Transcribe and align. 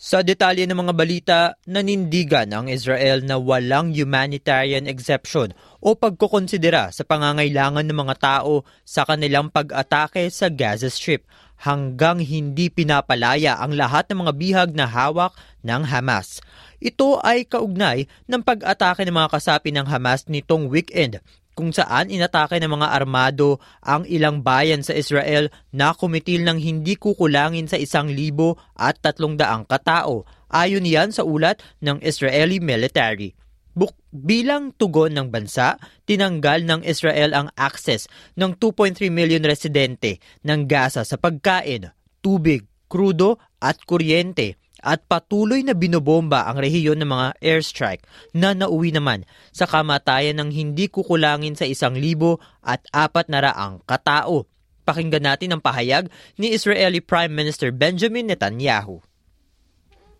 Sa 0.09 0.25
detalye 0.25 0.65
ng 0.65 0.73
mga 0.73 0.93
balita, 0.97 1.39
nanindigan 1.69 2.49
ang 2.49 2.65
Israel 2.65 3.21
na 3.21 3.37
walang 3.37 3.93
humanitarian 3.93 4.89
exception 4.89 5.53
o 5.77 5.93
pagkukonsidera 5.93 6.89
sa 6.89 7.05
pangangailangan 7.05 7.85
ng 7.85 7.93
mga 7.93 8.15
tao 8.17 8.65
sa 8.81 9.05
kanilang 9.05 9.53
pag-atake 9.53 10.25
sa 10.33 10.49
Gaza 10.49 10.89
Strip 10.89 11.29
hanggang 11.61 12.25
hindi 12.25 12.73
pinapalaya 12.73 13.61
ang 13.61 13.77
lahat 13.77 14.09
ng 14.09 14.25
mga 14.25 14.33
bihag 14.33 14.69
na 14.73 14.89
hawak 14.89 15.37
ng 15.61 15.85
Hamas. 15.85 16.41
Ito 16.81 17.21
ay 17.21 17.45
kaugnay 17.45 18.09
ng 18.25 18.41
pag-atake 18.41 19.05
ng 19.05 19.13
mga 19.13 19.29
kasapi 19.29 19.69
ng 19.77 19.85
Hamas 19.85 20.25
nitong 20.25 20.73
weekend 20.73 21.21
kung 21.59 21.75
saan 21.75 22.07
inatake 22.07 22.55
ng 22.63 22.71
mga 22.71 22.87
armado 22.95 23.59
ang 23.83 24.07
ilang 24.07 24.39
bayan 24.39 24.79
sa 24.79 24.95
Israel 24.95 25.51
na 25.75 25.91
kumitil 25.91 26.47
ng 26.47 26.55
hindi 26.55 26.95
kukulangin 26.95 27.67
sa 27.67 27.75
isang 27.75 28.07
libo 28.07 28.55
at 28.79 29.03
tatlong 29.03 29.35
daang 29.35 29.67
katao. 29.67 30.23
Ayon 30.47 30.87
yan 30.87 31.11
sa 31.11 31.27
ulat 31.27 31.59
ng 31.83 31.99
Israeli 31.99 32.63
military. 32.63 33.35
Buk- 33.75 33.99
bilang 34.07 34.71
tugon 34.71 35.19
ng 35.19 35.27
bansa, 35.27 35.75
tinanggal 36.07 36.63
ng 36.63 36.81
Israel 36.87 37.35
ang 37.35 37.51
access 37.59 38.07
ng 38.39 38.55
2.3 38.55 39.11
million 39.11 39.43
residente 39.43 40.23
ng 40.47 40.63
Gaza 40.63 41.03
sa 41.03 41.19
pagkain, 41.19 41.91
tubig, 42.23 42.63
krudo 42.87 43.35
at 43.59 43.83
kuryente 43.83 44.55
at 44.83 45.05
patuloy 45.07 45.63
na 45.63 45.75
binobomba 45.75 46.47
ang 46.47 46.59
rehiyon 46.59 46.99
ng 46.99 47.09
mga 47.09 47.27
airstrike 47.43 48.03
na 48.31 48.55
nauwi 48.55 48.95
naman 48.95 49.27
sa 49.51 49.67
kamatayan 49.67 50.39
ng 50.39 50.49
hindi 50.51 50.87
kukulangin 50.87 51.55
sa 51.55 51.67
isang 51.67 51.95
libo 51.95 52.39
at 52.63 52.83
apat 52.95 53.27
na 53.27 53.43
raang 53.43 53.83
katao. 53.83 54.47
Pakinggan 54.87 55.27
natin 55.27 55.53
ang 55.53 55.61
pahayag 55.61 56.09
ni 56.39 56.55
Israeli 56.55 57.03
Prime 57.03 57.29
Minister 57.29 57.69
Benjamin 57.69 58.31
Netanyahu. 58.31 59.03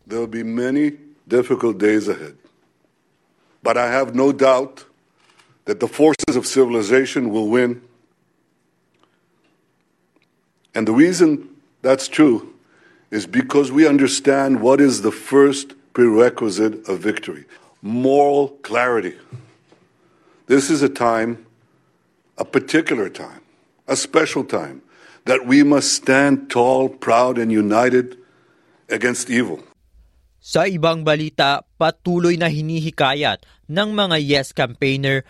There 0.05 0.21
will 0.21 0.29
be 0.29 0.45
many 0.45 0.93
difficult 1.25 1.77
days 1.77 2.09
ahead. 2.09 2.37
But 3.61 3.77
I 3.77 3.91
have 3.91 4.15
no 4.15 4.31
doubt 4.31 4.85
that 5.65 5.79
the 5.79 5.87
forces 5.87 6.33
of 6.33 6.47
civilization 6.47 7.29
will 7.29 7.49
win. 7.49 7.81
And 10.73 10.87
the 10.87 10.93
reason 10.93 11.49
that's 11.81 12.07
true 12.07 12.53
is 13.09 13.25
because 13.25 13.71
we 13.71 13.87
understand 13.87 14.61
what 14.61 14.79
is 14.79 15.01
the 15.01 15.11
first 15.11 15.73
prerequisite 15.93 16.87
of 16.87 16.99
victory 16.99 17.45
moral 17.81 18.59
clarity. 18.59 19.15
This 20.47 20.69
is 20.69 20.83
a 20.83 20.91
time, 20.91 21.45
a 22.37 22.43
particular 22.43 23.07
time, 23.07 23.39
a 23.87 23.95
special 23.95 24.43
time, 24.43 24.83
that 25.23 25.45
we 25.45 25.63
must 25.63 25.93
stand 25.93 26.49
tall, 26.49 26.89
proud, 26.89 27.37
and 27.37 27.51
united 27.51 28.17
against 28.89 29.29
evil. 29.29 29.63
Sa 30.39 30.65
ibang 30.65 31.03
balita, 31.05 31.67
patuloy 31.77 32.39
na 32.39 32.49
hinihikayat 32.51 33.43
ng 33.69 33.89
mga 33.93 34.17
yes 34.23 34.49
campaigner 34.55 35.27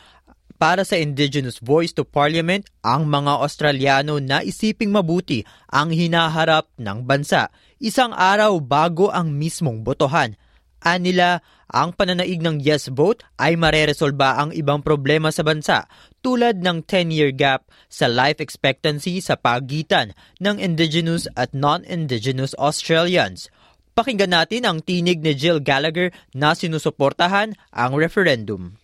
para 0.59 0.85
sa 0.85 0.99
Indigenous 0.99 1.57
Voice 1.59 1.95
to 1.95 2.05
Parliament 2.05 2.67
ang 2.85 3.09
mga 3.09 3.41
Australiano 3.41 4.19
na 4.19 4.45
isiping 4.45 4.91
mabuti 4.91 5.43
ang 5.71 5.89
hinaharap 5.89 6.69
ng 6.77 7.03
bansa 7.03 7.49
isang 7.79 8.11
araw 8.11 8.59
bago 8.59 9.07
ang 9.09 9.31
mismong 9.31 9.81
botohan. 9.81 10.35
Anila, 10.79 11.43
ang 11.67 11.91
pananaig 11.91 12.39
ng 12.39 12.63
yes 12.63 12.87
vote 12.87 13.23
ay 13.35 13.59
mareresolba 13.59 14.39
ang 14.39 14.55
ibang 14.55 14.79
problema 14.79 15.27
sa 15.27 15.43
bansa 15.43 15.91
tulad 16.23 16.63
ng 16.63 16.87
10-year 16.87 17.35
gap 17.35 17.67
sa 17.91 18.07
life 18.07 18.39
expectancy 18.39 19.19
sa 19.19 19.35
pagitan 19.35 20.15
ng 20.39 20.55
Indigenous 20.59 21.27
at 21.35 21.51
non-Indigenous 21.51 22.55
Australians. 22.55 23.51
Pakinggan 23.91 24.31
natin 24.31 24.63
ang 24.63 24.79
tinig 24.79 25.19
ni 25.19 25.35
Jill 25.35 25.59
Gallagher 25.59 26.15
na 26.31 26.55
sinusuportahan 26.55 27.51
ang 27.75 27.91
referendum. 27.99 28.79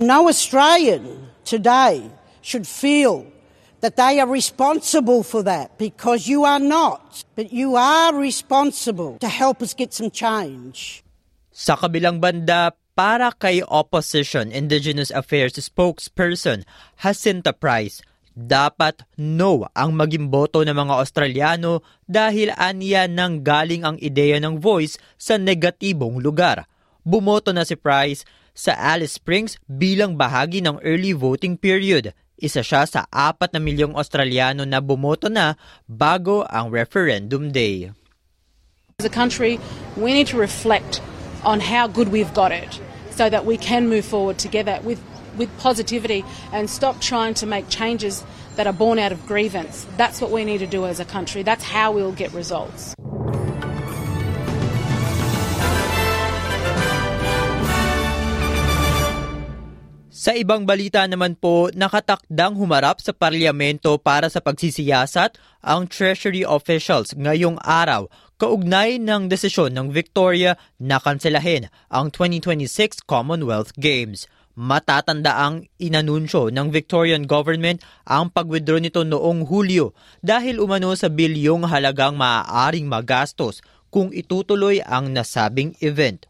No 0.00 0.26
Australian 0.26 1.28
today 1.44 2.08
should 2.40 2.64
feel 2.64 3.28
that 3.84 4.00
they 4.00 4.16
are 4.16 4.24
responsible 4.24 5.20
for 5.20 5.44
that 5.44 5.76
because 5.76 6.24
you 6.24 6.48
are 6.48 6.58
not. 6.58 7.20
But 7.36 7.52
you 7.52 7.76
are 7.76 8.16
responsible 8.16 9.20
to 9.20 9.28
help 9.28 9.60
us 9.60 9.76
get 9.76 9.92
some 9.92 10.08
change. 10.08 11.04
Sa 11.52 11.76
kabilang 11.76 12.16
banda, 12.16 12.72
para 12.96 13.28
kay 13.36 13.60
Opposition 13.68 14.48
Indigenous 14.48 15.12
Affairs 15.12 15.60
spokesperson 15.60 16.64
Jacinta 17.04 17.52
Price, 17.52 18.00
dapat 18.32 19.04
no 19.20 19.68
ang 19.76 19.92
maging 19.92 20.32
boto 20.32 20.64
ng 20.64 20.74
mga 20.74 20.94
Australiano 21.04 21.84
dahil 22.08 22.56
aniya 22.56 23.04
nang 23.04 23.44
galing 23.44 23.84
ang 23.84 24.00
ideya 24.00 24.40
ng 24.40 24.64
voice 24.64 24.96
sa 25.20 25.36
negatibong 25.36 26.24
lugar. 26.24 26.64
Bumoto 27.04 27.52
na 27.52 27.68
si 27.68 27.76
Price 27.76 28.24
sa 28.56 28.72
Alice 28.80 29.20
Springs 29.20 29.60
bilang 29.68 30.16
bahagi 30.16 30.64
ng 30.64 30.80
early 30.80 31.12
voting 31.12 31.60
period. 31.60 32.16
Isa 32.34 32.66
siya 32.66 32.82
sa 32.88 33.06
apat 33.14 33.54
na 33.54 33.62
milyong 33.62 33.94
Australiano 33.94 34.66
na 34.66 34.82
bumoto 34.82 35.30
na 35.30 35.54
bago 35.86 36.42
ang 36.50 36.74
referendum 36.74 37.54
day. 37.54 37.94
As 38.98 39.06
a 39.06 39.12
country, 39.12 39.58
we 39.96 40.14
need 40.14 40.26
to 40.30 40.38
reflect 40.38 41.02
on 41.44 41.60
how 41.60 41.86
good 41.86 42.10
we've 42.10 42.34
got 42.34 42.50
it 42.50 42.80
so 43.10 43.30
that 43.30 43.46
we 43.46 43.56
can 43.56 43.88
move 43.88 44.04
forward 44.04 44.38
together 44.38 44.80
with, 44.82 44.98
with 45.38 45.50
positivity 45.58 46.24
and 46.52 46.70
stop 46.70 47.00
trying 47.00 47.34
to 47.34 47.46
make 47.46 47.68
changes 47.68 48.24
that 48.56 48.66
are 48.66 48.72
born 48.72 48.98
out 48.98 49.12
of 49.12 49.26
grievance. 49.26 49.86
That's 49.96 50.20
what 50.20 50.30
we 50.30 50.44
need 50.44 50.58
to 50.58 50.66
do 50.66 50.86
as 50.86 50.98
a 50.98 51.04
country. 51.04 51.42
That's 51.42 51.62
how 51.62 51.92
we'll 51.92 52.12
get 52.12 52.32
results. 52.32 52.94
Sa 60.24 60.32
ibang 60.32 60.64
balita 60.64 61.04
naman 61.04 61.36
po, 61.36 61.68
nakatakdang 61.76 62.56
humarap 62.56 62.96
sa 63.04 63.12
parlamento 63.12 64.00
para 64.00 64.32
sa 64.32 64.40
pagsisiyasat 64.40 65.36
ang 65.60 65.84
Treasury 65.84 66.48
officials 66.48 67.12
ngayong 67.12 67.60
araw 67.60 68.08
kaugnay 68.40 68.96
ng 68.96 69.28
desisyon 69.28 69.76
ng 69.76 69.92
Victoria 69.92 70.56
na 70.80 70.96
kanselahin 70.96 71.68
ang 71.92 72.08
2026 72.08 73.04
Commonwealth 73.04 73.76
Games. 73.76 74.24
Matatanda 74.56 75.44
ang 75.44 75.68
inanunsyo 75.76 76.48
ng 76.48 76.72
Victorian 76.72 77.28
government 77.28 77.84
ang 78.08 78.32
pag-withdraw 78.32 78.80
nito 78.80 79.04
noong 79.04 79.44
Hulyo 79.44 79.92
dahil 80.24 80.56
umano 80.56 80.96
sa 80.96 81.12
bilyong 81.12 81.68
halagang 81.68 82.16
maaaring 82.16 82.88
magastos 82.88 83.60
kung 83.92 84.08
itutuloy 84.08 84.80
ang 84.88 85.12
nasabing 85.12 85.76
event. 85.84 86.24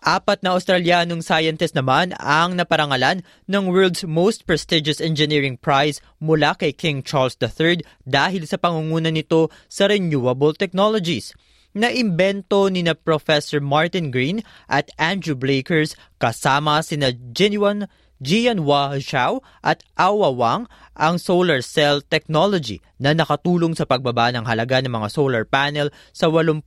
Apat 0.00 0.40
na 0.40 0.56
Australianong 0.56 1.20
scientist 1.20 1.76
naman 1.76 2.16
ang 2.16 2.56
naparangalan 2.56 3.20
ng 3.44 3.68
world's 3.68 4.00
most 4.08 4.48
prestigious 4.48 4.96
engineering 4.96 5.60
prize 5.60 6.00
mula 6.16 6.56
kay 6.56 6.72
King 6.72 7.04
Charles 7.04 7.36
III 7.36 7.84
dahil 8.08 8.48
sa 8.48 8.56
pangunguna 8.56 9.12
nito 9.12 9.52
sa 9.68 9.92
renewable 9.92 10.56
technologies. 10.56 11.36
Naimbento 11.76 12.72
ni 12.72 12.80
na 12.80 12.96
Professor 12.96 13.60
Martin 13.60 14.08
Green 14.08 14.40
at 14.72 14.88
Andrew 14.96 15.36
Blakers 15.36 15.92
kasama 16.16 16.80
sina 16.80 17.12
Jinyuan 17.12 17.84
Jianhua 18.20 19.00
Zhao 19.00 19.40
at 19.64 19.80
Awa 19.96 20.28
Wang 20.30 20.68
ang 20.92 21.16
solar 21.16 21.64
cell 21.64 22.04
technology 22.04 22.84
na 23.00 23.16
nakatulong 23.16 23.72
sa 23.72 23.88
pagbaba 23.88 24.28
ng 24.30 24.44
halaga 24.44 24.84
ng 24.84 24.92
mga 24.92 25.08
solar 25.08 25.48
panel 25.48 25.88
sa 26.12 26.28
80% 26.28 26.60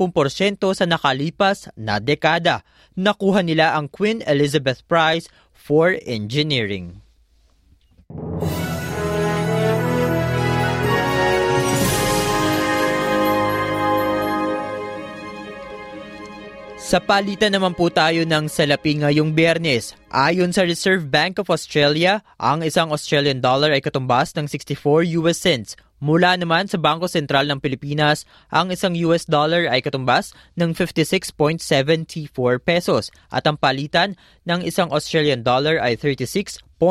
sa 0.74 0.86
nakalipas 0.90 1.70
na 1.78 2.02
dekada. 2.02 2.66
Nakuha 2.98 3.46
nila 3.46 3.78
ang 3.78 3.86
Queen 3.86 4.26
Elizabeth 4.26 4.82
Prize 4.90 5.30
for 5.54 5.94
engineering. 6.10 7.06
Sa 16.84 17.00
palitan 17.00 17.56
naman 17.56 17.72
po 17.80 17.88
tayo 17.88 18.28
ng 18.28 18.52
salapi 18.52 19.00
ngayong 19.00 19.32
biyernes. 19.32 19.96
Ayon 20.12 20.52
sa 20.52 20.68
Reserve 20.68 21.08
Bank 21.08 21.40
of 21.40 21.48
Australia, 21.48 22.20
ang 22.36 22.60
isang 22.60 22.92
Australian 22.92 23.40
dollar 23.40 23.72
ay 23.72 23.80
katumbas 23.80 24.36
ng 24.36 24.52
64 24.52 25.16
US 25.24 25.40
cents. 25.40 25.80
Mula 26.04 26.36
naman 26.36 26.68
sa 26.68 26.76
Bangko 26.76 27.08
Sentral 27.08 27.48
ng 27.48 27.64
Pilipinas, 27.64 28.28
ang 28.52 28.68
isang 28.68 28.92
US 29.08 29.24
dollar 29.24 29.64
ay 29.72 29.80
katumbas 29.80 30.36
ng 30.60 30.76
56.74 30.76 31.64
pesos 32.60 33.16
at 33.32 33.48
ang 33.48 33.56
palitan 33.56 34.20
ng 34.44 34.68
isang 34.68 34.92
Australian 34.92 35.40
dollar 35.40 35.80
ay 35.80 35.96
36.38 35.96 36.84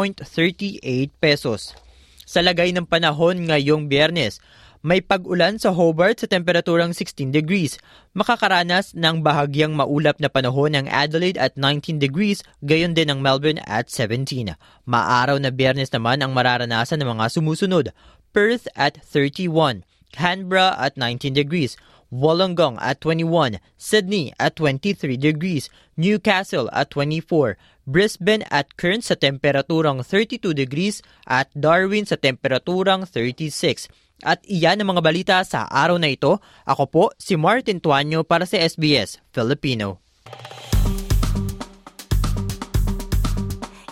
pesos. 1.20 1.76
Sa 2.24 2.40
lagay 2.40 2.72
ng 2.72 2.88
panahon 2.88 3.44
ngayong 3.44 3.92
biyernes, 3.92 4.40
may 4.82 4.98
pag-ulan 4.98 5.62
sa 5.62 5.70
Hobart 5.70 6.18
sa 6.18 6.26
temperaturang 6.26 6.90
16 6.90 7.30
degrees. 7.30 7.78
Makakaranas 8.18 8.98
ng 8.98 9.22
bahagyang 9.22 9.78
maulap 9.78 10.18
na 10.18 10.26
panahon 10.26 10.74
ng 10.74 10.90
Adelaide 10.90 11.38
at 11.38 11.54
19 11.54 12.02
degrees, 12.02 12.42
gayon 12.66 12.92
din 12.92 13.06
ang 13.06 13.22
Melbourne 13.22 13.62
at 13.62 13.86
17. 13.86 14.58
Maaraw 14.82 15.38
na 15.38 15.54
biyernes 15.54 15.94
naman 15.94 16.18
ang 16.18 16.34
mararanasan 16.34 16.98
ng 16.98 17.14
mga 17.14 17.30
sumusunod. 17.30 17.94
Perth 18.34 18.66
at 18.74 18.98
31, 19.06 19.86
Canberra 20.10 20.74
at 20.74 20.98
19 20.98 21.30
degrees, 21.30 21.78
Wollongong 22.12 22.76
at 22.76 23.00
21, 23.00 23.56
Sydney 23.80 24.36
at 24.36 24.60
23 24.60 25.16
degrees, 25.16 25.72
Newcastle 25.96 26.68
at 26.68 26.92
24, 26.92 27.56
Brisbane 27.88 28.44
at 28.52 28.76
Cairns 28.76 29.08
sa 29.08 29.16
temperaturang 29.16 30.04
32 30.04 30.52
degrees 30.52 31.00
at 31.24 31.48
Darwin 31.56 32.04
sa 32.04 32.20
temperaturang 32.20 33.08
36. 33.08 33.88
At 34.20 34.44
iyan 34.44 34.84
ang 34.84 34.94
mga 34.94 35.02
balita 35.02 35.36
sa 35.42 35.64
araw 35.66 35.96
na 35.96 36.12
ito. 36.12 36.38
Ako 36.68 36.84
po 36.86 37.04
si 37.16 37.34
Martin 37.40 37.80
Tuanyo 37.80 38.22
para 38.22 38.44
sa 38.44 38.60
SBS 38.60 39.18
Filipino. 39.32 39.98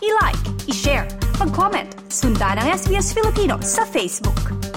I-like, 0.04 0.44
i-share, 0.68 1.08
mag-comment, 1.40 1.90
sundan 2.12 2.60
ang 2.60 2.68
SBS 2.76 3.16
Filipino 3.16 3.56
sa 3.64 3.88
Facebook. 3.88 4.69